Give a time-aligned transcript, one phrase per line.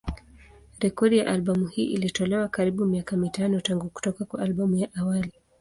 [0.79, 5.33] Rekodi ya albamu hii ilitolewa karibuni miaka mitano tangu kutoka kwa albamu ya awali.